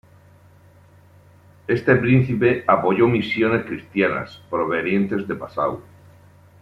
Este 1.67 1.95
príncipe 1.95 2.63
apoyó 2.65 3.05
misiones 3.07 3.67
cristianas 3.67 4.41
provenientes 4.49 5.27
de 5.27 5.35
Passau. 5.35 5.83